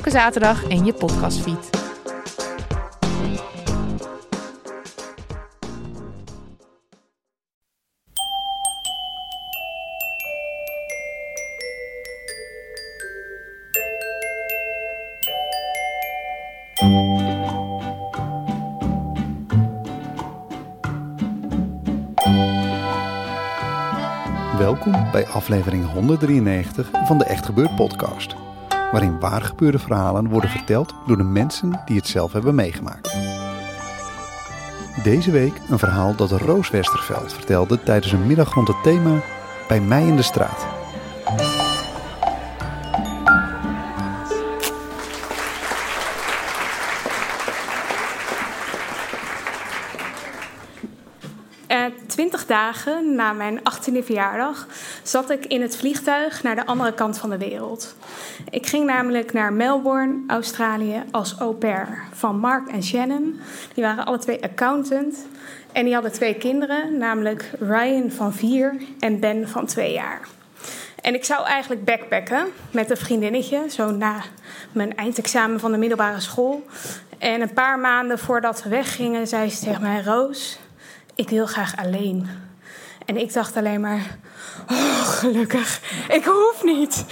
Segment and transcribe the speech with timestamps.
[0.00, 1.70] Elke zaterdag in je podcastfeed.
[24.58, 28.49] Welkom bij aflevering 193 van de Echt Gebeurd podcast.
[28.90, 33.14] Waarin waar gebeurde verhalen worden verteld door de mensen die het zelf hebben meegemaakt.
[35.02, 39.22] Deze week een verhaal dat Roos Westerveld vertelde tijdens een middag rond het thema
[39.68, 40.66] Bij mij in de straat.
[51.66, 54.66] Eh, Twintig dagen na mijn 18e verjaardag
[55.02, 57.94] zat ik in het vliegtuig naar de andere kant van de wereld.
[58.50, 63.40] Ik ging namelijk naar Melbourne, Australië, als au pair van Mark en Shannon.
[63.74, 65.26] Die waren alle twee accountant
[65.72, 70.20] en die hadden twee kinderen, namelijk Ryan van vier en Ben van twee jaar.
[71.00, 74.22] En ik zou eigenlijk backpacken met een vriendinnetje, zo na
[74.72, 76.66] mijn eindexamen van de middelbare school.
[77.18, 80.58] En een paar maanden voordat we weggingen, zei ze tegen mij: Roos,
[81.14, 82.28] ik wil graag alleen.
[83.06, 84.18] En ik dacht alleen maar,
[84.70, 87.04] oh, gelukkig, ik hoef niet.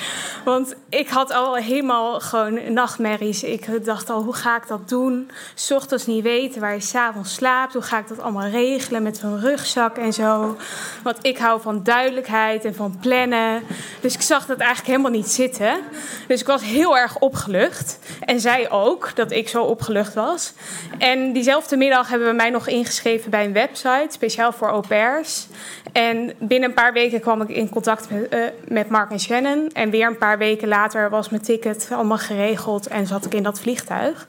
[0.48, 3.42] Want ik had al helemaal gewoon nachtmerries.
[3.42, 5.30] Ik dacht al, hoe ga ik dat doen?
[5.54, 7.72] 's ochtends niet weten waar je s'avonds slaapt.
[7.72, 10.56] Hoe ga ik dat allemaal regelen met zo'n rugzak en zo?
[11.03, 13.62] Want ik hou van duidelijkheid en van plannen.
[14.00, 15.81] Dus ik zag dat eigenlijk helemaal niet zitten.
[16.28, 17.98] Dus ik was heel erg opgelucht.
[18.25, 20.53] En zij ook, dat ik zo opgelucht was.
[20.98, 25.47] En diezelfde middag hebben we mij nog ingeschreven bij een website, speciaal voor au pairs.
[25.92, 29.70] En binnen een paar weken kwam ik in contact met, eh, met Mark en Shannon.
[29.72, 33.43] En weer een paar weken later was mijn ticket allemaal geregeld en zat ik in
[33.43, 34.26] dat vliegtuig.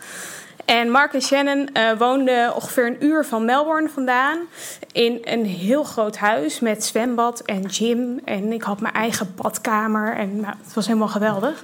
[0.70, 4.40] En Mark en Shannon eh, woonden ongeveer een uur van Melbourne vandaan.
[4.92, 8.20] In een heel groot huis met zwembad en gym.
[8.26, 10.16] En ik had mijn eigen badkamer.
[10.16, 11.64] En nou, het was helemaal geweldig.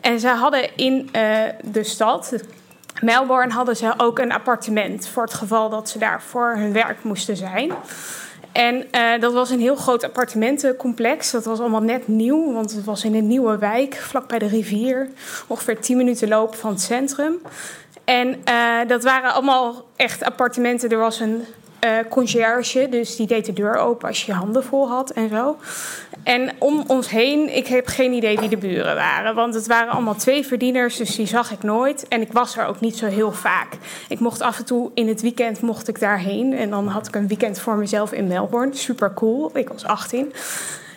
[0.00, 2.34] En ze hadden in eh, de stad,
[3.00, 5.08] Melbourne, hadden ze ook een appartement.
[5.08, 7.72] Voor het geval dat ze daar voor hun werk moesten zijn.
[8.52, 11.30] En eh, dat was een heel groot appartementencomplex.
[11.30, 14.46] Dat was allemaal net nieuw, want het was in een nieuwe wijk, vlak bij de
[14.46, 15.08] rivier.
[15.46, 17.34] Ongeveer 10 minuten lopen van het centrum.
[18.04, 20.90] En eh, dat waren allemaal echt appartementen.
[20.90, 21.44] Er was een
[22.08, 25.56] conciërge, dus die deed de deur open als je je handen vol had en zo.
[26.22, 29.34] En om ons heen, ik heb geen idee wie de buren waren.
[29.34, 32.08] Want het waren allemaal twee verdieners, dus die zag ik nooit.
[32.08, 33.68] En ik was er ook niet zo heel vaak.
[34.08, 36.52] Ik mocht af en toe in het weekend mocht ik daarheen.
[36.52, 38.74] En dan had ik een weekend voor mezelf in Melbourne.
[38.74, 39.50] Super cool.
[39.54, 40.32] Ik was 18.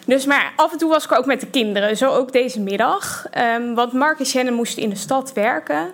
[0.06, 1.98] Dus maar af en toe was ik ook met de kinderen.
[1.98, 3.28] Zo ook deze middag.
[3.32, 5.92] Ehm, want Mark en Shannon moesten in de stad werken.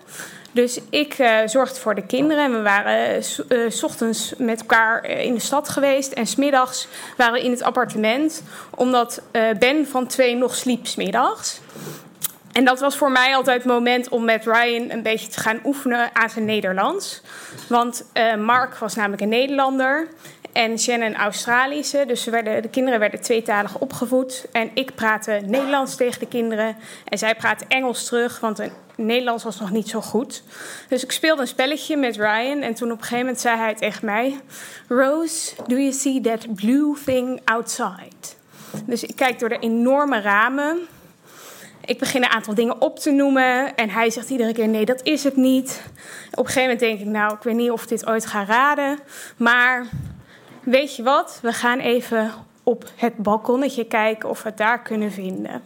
[0.52, 2.44] Dus ik eh, zorgde voor de kinderen.
[2.44, 6.12] En we waren eh, s- eh, s ochtends met elkaar in de stad geweest.
[6.12, 8.44] En smiddags waren we in het appartement.
[8.76, 9.22] Omdat
[9.60, 11.60] Ben van twee nog sliep smiddags.
[12.52, 15.60] En dat was voor mij altijd het moment om met Ryan een beetje te gaan
[15.64, 17.22] oefenen aan zijn Nederlands.
[17.70, 18.06] Want
[18.40, 20.08] Mark was namelijk een Nederlander
[20.52, 22.04] en Shannon Australische.
[22.08, 24.46] Dus werden, de kinderen werden tweetalig opgevoed.
[24.52, 26.78] En ik praatte Nederlands tegen de kinderen.
[27.06, 30.44] En zij praatte Engels terug, want een Nederlands was nog niet zo goed.
[30.88, 32.62] Dus ik speelde een spelletje met Ryan.
[32.62, 34.40] En toen op een gegeven moment zei hij tegen mij...
[34.88, 38.16] Rose, do you see that blue thing outside?
[38.86, 40.88] Dus ik kijk door de enorme ramen...
[41.86, 43.76] Ik begin een aantal dingen op te noemen.
[43.76, 45.82] En hij zegt iedere keer: nee, dat is het niet.
[46.32, 48.46] Op een gegeven moment denk ik: nou, ik weet niet of ik dit ooit ga
[48.46, 49.00] raden.
[49.38, 49.88] Maar
[50.64, 51.40] weet je wat?
[51.42, 52.32] We gaan even
[52.64, 55.64] op het balkonnetje kijken of we het daar kunnen vinden.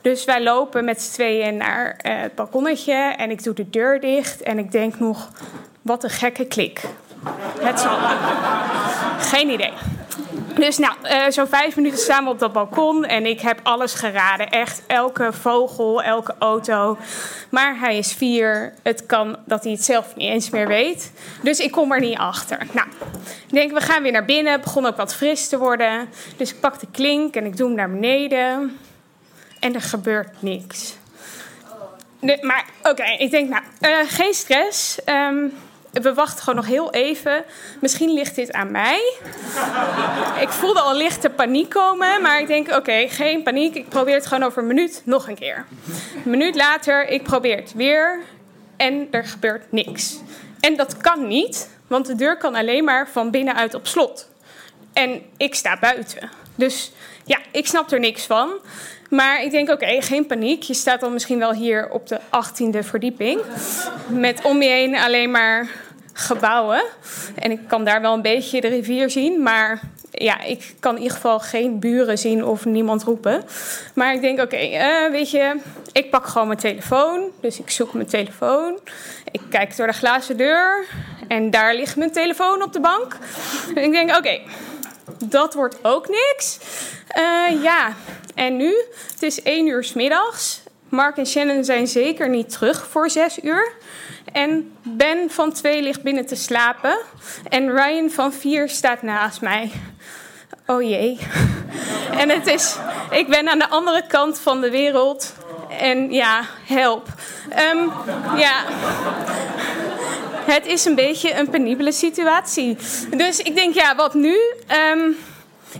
[0.00, 2.94] Dus wij lopen met z'n tweeën naar eh, het balkonnetje.
[2.94, 4.42] En ik doe de deur dicht.
[4.42, 5.30] En ik denk nog:
[5.82, 6.82] wat een gekke klik.
[7.60, 7.98] Het zal.
[9.18, 9.72] Geen idee.
[10.56, 13.94] Dus nou, eh, zo'n vijf minuten staan we op dat balkon en ik heb alles
[13.94, 14.50] geraden.
[14.50, 16.98] Echt elke vogel, elke auto.
[17.50, 18.72] Maar hij is vier.
[18.82, 21.12] Het kan dat hij het zelf niet eens meer weet.
[21.42, 22.58] Dus ik kom er niet achter.
[22.72, 22.88] Nou,
[23.46, 24.52] ik denk, we gaan weer naar binnen.
[24.52, 26.08] Het begon ook wat fris te worden.
[26.36, 28.78] Dus ik pak de klink en ik doe hem naar beneden.
[29.60, 30.96] En er gebeurt niks.
[32.20, 34.98] Maar oké, ik denk, nou, uh, geen stress.
[35.06, 35.52] Um,
[36.02, 37.44] we wachten gewoon nog heel even.
[37.80, 39.14] Misschien ligt dit aan mij.
[40.40, 43.74] ik voelde al lichte paniek komen, maar ik denk: oké, geen paniek.
[43.74, 45.64] Ik probeer het gewoon over een minuut nog een keer.
[46.24, 48.20] Een minuut later, ik probeer het weer
[48.76, 50.18] en er gebeurt niks.
[50.60, 54.28] En dat kan niet, want de deur kan alleen maar van binnenuit op slot.
[54.92, 56.30] En ik sta buiten.
[56.54, 56.92] Dus
[57.24, 58.60] ja, ik snap er niks van.
[59.10, 60.62] Maar ik denk, oké, geen paniek.
[60.62, 63.40] Je staat dan misschien wel hier op de 18e verdieping.
[64.06, 65.68] Met om je heen alleen maar
[66.18, 66.82] gebouwen.
[67.34, 69.42] En ik kan daar wel een beetje de rivier zien.
[69.42, 69.80] Maar
[70.10, 73.44] ja, ik kan in ieder geval geen buren zien of niemand roepen.
[73.94, 75.56] Maar ik denk, oké, eh, weet je,
[75.92, 77.30] ik pak gewoon mijn telefoon.
[77.40, 78.78] Dus ik zoek mijn telefoon.
[79.30, 80.84] Ik kijk door de glazen deur.
[81.28, 83.16] En daar ligt mijn telefoon op de bank.
[83.74, 84.40] Ik denk, oké,
[85.24, 86.58] dat wordt ook niks.
[87.18, 87.94] Uh, ja,
[88.34, 88.84] en nu?
[89.12, 90.62] Het is één uur s middags.
[90.88, 93.72] Mark en Shannon zijn zeker niet terug voor zes uur.
[94.32, 96.98] En Ben van twee ligt binnen te slapen.
[97.48, 99.70] En Ryan van vier staat naast mij.
[100.66, 101.18] Oh jee.
[102.18, 102.76] En het is,
[103.10, 105.34] ik ben aan de andere kant van de wereld.
[105.80, 107.08] En ja, help.
[107.72, 107.92] Um,
[108.36, 108.64] ja.
[110.44, 112.76] Het is een beetje een penibele situatie.
[113.16, 114.36] Dus ik denk, ja, wat nu?
[114.92, 115.16] Um,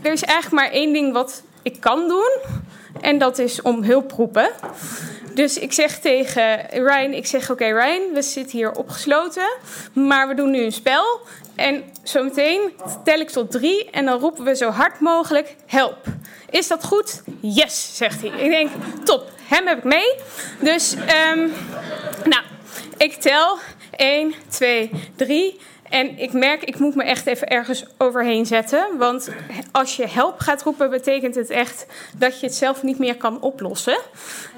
[0.02, 2.30] er is eigenlijk maar één ding wat ik kan doen.
[3.06, 4.50] En dat is om hulp roepen.
[5.34, 9.48] Dus ik zeg tegen Ryan, ik zeg oké Ryan, we zitten hier opgesloten,
[9.92, 11.20] maar we doen nu een spel.
[11.54, 12.72] En zometeen
[13.04, 15.96] tel ik tot drie en dan roepen we zo hard mogelijk help.
[16.50, 17.22] Is dat goed?
[17.40, 18.30] Yes, zegt hij.
[18.30, 18.70] Ik denk,
[19.04, 20.14] top, hem heb ik mee.
[20.60, 21.52] Dus, um,
[22.24, 22.42] nou,
[22.96, 23.58] ik tel
[23.96, 25.60] 1, 2, 3.
[25.88, 28.86] En ik merk, ik moet me echt even ergens overheen zetten.
[28.98, 29.28] Want
[29.72, 31.86] als je help gaat roepen, betekent het echt
[32.16, 33.98] dat je het zelf niet meer kan oplossen.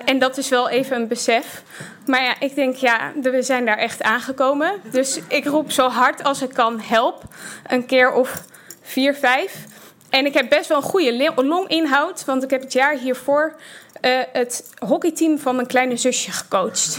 [0.04, 1.62] En dat is wel even een besef.
[2.06, 4.72] Maar ja, ik denk, ja, we zijn daar echt aangekomen.
[4.90, 7.22] Dus ik roep zo hard als ik kan help.
[7.66, 8.42] Een keer of
[8.82, 9.66] vier, vijf.
[10.10, 13.54] En ik heb best wel een goede longinhoud, want ik heb het jaar hiervoor
[14.02, 16.98] uh, het hockeyteam van mijn kleine zusje gecoacht.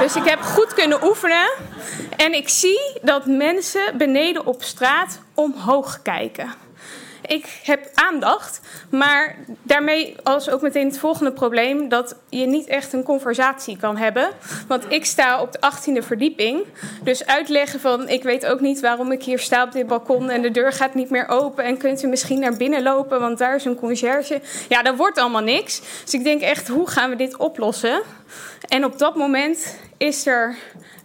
[0.00, 1.50] Dus ik heb goed kunnen oefenen.
[2.16, 6.67] En ik zie dat mensen beneden op straat omhoog kijken
[7.26, 8.60] ik heb aandacht.
[8.90, 11.88] Maar daarmee als ook meteen het volgende probleem...
[11.88, 14.28] dat je niet echt een conversatie kan hebben.
[14.68, 16.64] Want ik sta op de 18e verdieping.
[17.02, 18.08] Dus uitleggen van...
[18.08, 20.30] ik weet ook niet waarom ik hier sta op dit balkon...
[20.30, 21.64] en de deur gaat niet meer open...
[21.64, 23.20] en kunt u misschien naar binnen lopen...
[23.20, 24.40] want daar is een conciërge.
[24.68, 25.80] Ja, dat wordt allemaal niks.
[26.04, 28.02] Dus ik denk echt, hoe gaan we dit oplossen?
[28.68, 30.56] En op dat moment is er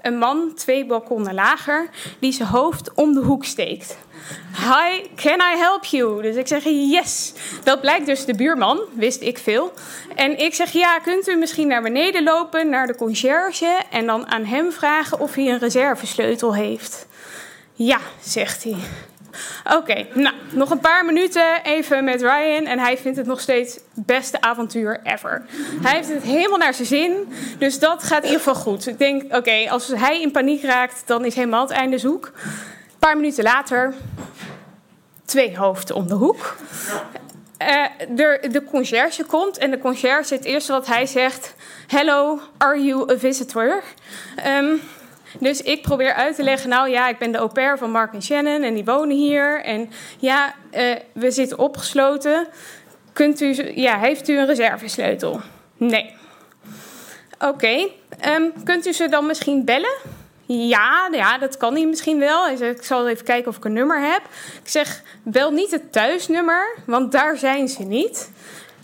[0.01, 1.89] een man, twee balkonnen lager...
[2.19, 3.98] die zijn hoofd om de hoek steekt...
[4.57, 6.21] Hi, can I help you?
[6.21, 7.33] Dus ik zeg yes.
[7.63, 9.74] Dat blijkt dus de buurman, wist ik veel.
[10.15, 14.27] En ik zeg ja, kunt u misschien naar beneden lopen naar de conciërge en dan
[14.27, 17.07] aan hem vragen of hij een reservesleutel heeft?
[17.74, 18.75] Ja, zegt hij.
[19.78, 22.66] Oké, nou, nog een paar minuten even met Ryan.
[22.66, 25.46] En hij vindt het nog steeds beste avontuur ever.
[25.82, 27.34] Hij heeft het helemaal naar zijn zin.
[27.58, 28.88] Dus dat gaat in ieder geval goed.
[28.88, 32.32] Ik denk, oké, als hij in paniek raakt, dan is helemaal het einde zoek
[33.04, 33.94] paar minuten later,
[35.26, 36.56] twee hoofden om de hoek.
[38.10, 41.56] De, de conciërge komt en de conciërge, het eerste wat hij zegt:
[41.88, 43.84] Hello, are you a visitor?
[44.48, 44.82] Um,
[45.40, 48.13] dus ik probeer uit te leggen: Nou ja, ik ben de au pair van Mark
[48.13, 49.62] en Shannon en die wonen hier.
[49.62, 52.48] En ja, uh, we zitten opgesloten.
[53.13, 55.42] Kunt u, ja, heeft u een reservesleutel?
[55.78, 56.13] Nee.
[57.40, 57.88] Oké,
[58.28, 59.96] um, kunt u ze dan misschien bellen?
[60.46, 62.46] Ja, ja, dat kan hij misschien wel.
[62.46, 64.22] Hij zegt, ik zal even kijken of ik een nummer heb.
[64.63, 68.32] Ik zeg, bel niet het thuisnummer, want daar zijn ze niet.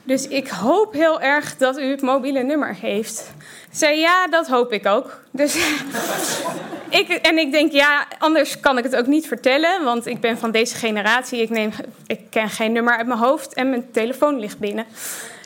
[0.10, 3.32] Dus ik hoop heel erg dat u het mobiele nummer heeft.
[3.72, 5.24] Zei ja, dat hoop ik ook.
[5.32, 5.56] Dus
[7.00, 9.84] ik, en ik denk, ja, anders kan ik het ook niet vertellen.
[9.84, 11.42] Want ik ben van deze generatie.
[11.42, 11.72] Ik, neem,
[12.08, 14.86] ik ken geen nummer uit mijn hoofd en mijn telefoon ligt binnen.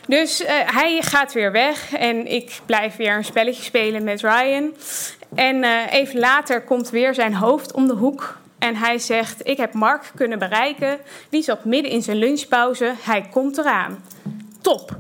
[0.08, 4.74] Dus uh, hij gaat weer weg en ik blijf weer een spelletje spelen met Ryan.
[5.36, 8.38] En uh, even later komt weer zijn hoofd om de hoek.
[8.60, 11.00] En hij zegt: Ik heb Mark kunnen bereiken.
[11.30, 12.94] Die zat midden in zijn lunchpauze.
[13.04, 14.04] Hij komt eraan.
[14.64, 14.98] Top.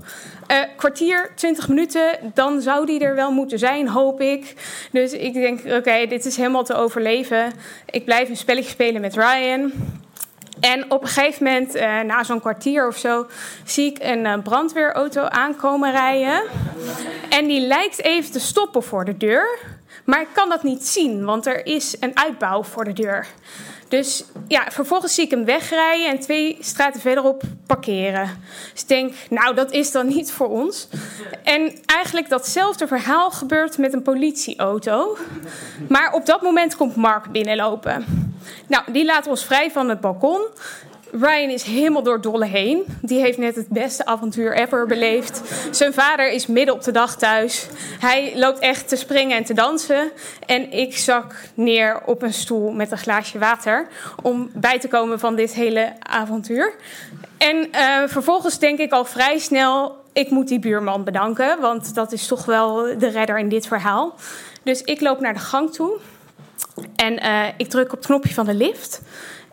[0.47, 4.55] Uh, kwartier, 20 minuten, dan zou die er wel moeten zijn, hoop ik.
[4.91, 7.51] Dus ik denk: Oké, dit is helemaal te overleven.
[7.89, 9.71] Ik blijf een spelletje spelen met Ryan.
[10.59, 13.27] En op een gegeven moment, uh, na zo'n kwartier of zo,
[13.65, 16.43] zie ik een uh, brandweerauto aankomen rijden.
[17.29, 19.59] En die lijkt even te stoppen voor de deur.
[20.05, 23.27] Maar ik kan dat niet zien, want er is een uitbouw voor de deur.
[23.87, 28.43] Dus ja, vervolgens zie ik hem wegrijden en twee straten verderop parkeren.
[28.71, 30.87] Dus ik denk, nou, dat is dan niet voor ons.
[31.43, 35.17] En eigenlijk datzelfde verhaal gebeurt met een politieauto.
[35.89, 38.05] Maar op dat moment komt Mark binnenlopen.
[38.67, 40.47] Nou, die laat ons vrij van het balkon.
[41.19, 42.85] Ryan is helemaal door dolle heen.
[43.01, 45.41] Die heeft net het beste avontuur ever beleefd.
[45.71, 47.67] Zijn vader is midden op de dag thuis.
[47.99, 50.11] Hij loopt echt te springen en te dansen.
[50.45, 53.87] En ik zak neer op een stoel met een glaasje water.
[54.21, 56.73] Om bij te komen van dit hele avontuur.
[57.37, 61.59] En uh, vervolgens denk ik al vrij snel: ik moet die buurman bedanken.
[61.61, 64.15] Want dat is toch wel de redder in dit verhaal.
[64.63, 65.99] Dus ik loop naar de gang toe.
[66.95, 69.01] En uh, ik druk op het knopje van de lift.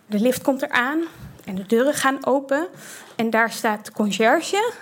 [0.07, 1.05] De lift komt eraan.
[1.44, 2.68] En de deuren gaan open
[3.16, 4.73] en daar staat de conciërge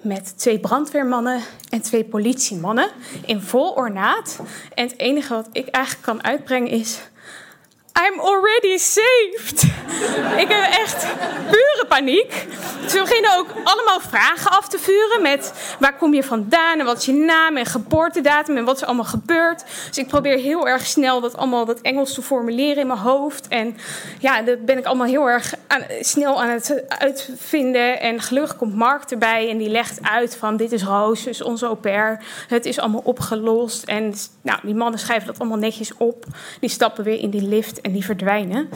[0.00, 2.90] met twee brandweermannen en twee politiemannen
[3.26, 4.38] in vol ornaat.
[4.74, 7.00] En het enige wat ik eigenlijk kan uitbrengen is:
[8.06, 9.62] I'm already saved.
[10.36, 11.06] ik heb echt
[11.50, 12.46] pure paniek.
[12.88, 16.98] Ze beginnen ook allemaal vragen af te vuren met waar kom je vandaan en wat
[16.98, 19.64] is je naam en geboortedatum en wat is allemaal gebeurd.
[19.88, 23.48] Dus ik probeer heel erg snel dat allemaal dat Engels te formuleren in mijn hoofd.
[23.48, 23.76] En
[24.18, 28.00] ja, dat ben ik allemaal heel erg aan, snel aan het uitvinden.
[28.00, 31.66] En gelukkig komt Mark erbij en die legt uit van dit is Roos, dus onze
[31.66, 32.22] au pair.
[32.48, 33.84] Het is allemaal opgelost.
[33.84, 36.24] En nou, die mannen schrijven dat allemaal netjes op.
[36.60, 38.68] Die stappen weer in die lift die verdwijnen.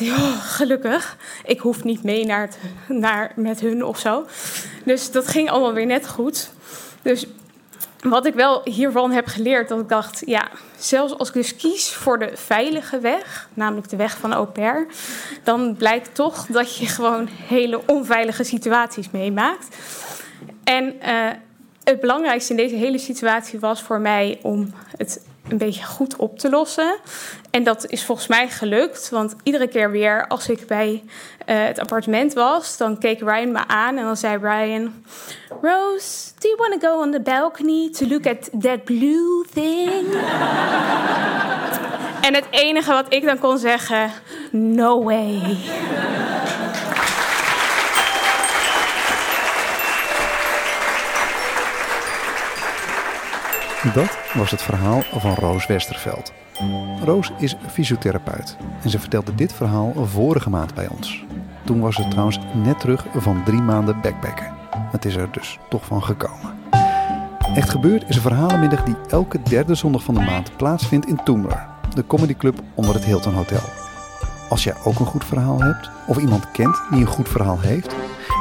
[0.00, 4.26] Oh, gelukkig, ik hoef niet mee naar, het, naar met hun of zo.
[4.84, 6.50] Dus dat ging allemaal weer net goed.
[7.02, 7.26] Dus
[8.00, 10.48] wat ik wel hiervan heb geleerd, dat ik dacht, ja,
[10.78, 14.86] zelfs als ik dus kies voor de veilige weg, namelijk de weg van au pair,
[15.42, 19.76] dan blijkt toch dat je gewoon hele onveilige situaties meemaakt.
[20.64, 21.30] En uh,
[21.84, 26.38] het belangrijkste in deze hele situatie was voor mij om het een beetje goed op
[26.38, 26.96] te lossen.
[27.50, 29.10] En dat is volgens mij gelukt.
[29.10, 31.02] Want iedere keer weer als ik bij
[31.46, 35.04] uh, het appartement was, dan keek Ryan me aan en dan zei Ryan:
[35.62, 39.90] Rose, do you want to go on the balcony to look at that blue thing?
[42.26, 44.10] en het enige wat ik dan kon zeggen:
[44.50, 45.56] No way.
[53.94, 56.32] Dat was het verhaal van Roos Westerveld.
[57.04, 61.24] Roos is fysiotherapeut en ze vertelde dit verhaal vorige maand bij ons.
[61.64, 64.54] Toen was ze trouwens net terug van drie maanden backpacken.
[64.90, 66.54] Het is er dus toch van gekomen.
[67.54, 71.66] Echt gebeurd is een verhalenmiddag die elke derde zondag van de maand plaatsvindt in Toomler,
[71.94, 73.62] de comedyclub onder het Hilton Hotel.
[74.48, 77.94] Als jij ook een goed verhaal hebt of iemand kent die een goed verhaal heeft,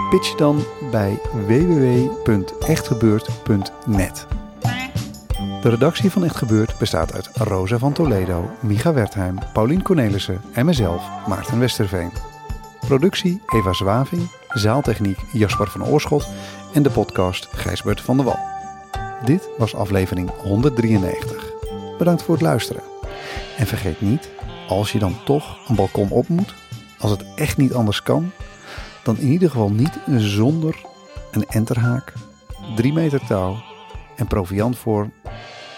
[0.10, 4.28] pitch dan bij www.echtgebeurd.net.
[5.66, 10.66] De redactie van Echt Gebeurd bestaat uit Rosa van Toledo, Micha Wertheim, Paulien Cornelissen en
[10.66, 12.12] mezelf, Maarten Westerveen.
[12.80, 16.28] Productie Eva Zwaving, zaaltechniek Jasper van Oorschot
[16.74, 18.40] en de podcast Gijsbert van der Wal.
[19.24, 21.54] Dit was aflevering 193.
[21.98, 22.84] Bedankt voor het luisteren.
[23.58, 24.30] En vergeet niet,
[24.68, 26.54] als je dan toch een balkon op moet,
[27.00, 28.32] als het echt niet anders kan,
[29.04, 30.82] dan in ieder geval niet zonder
[31.32, 32.14] een enterhaak,
[32.76, 33.56] 3 meter touw
[34.16, 35.10] en proviant voor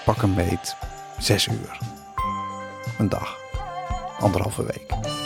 [0.08, 0.76] pak een beet
[1.18, 1.78] zes uur.
[2.98, 3.38] Een dag.
[4.20, 5.17] Anderhalve week.